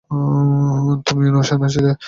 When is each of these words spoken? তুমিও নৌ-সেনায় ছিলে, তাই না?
তুমিও 1.05 1.29
নৌ-সেনায় 1.35 1.71
ছিলে, 1.75 1.81
তাই 1.81 1.87
না? 1.87 1.93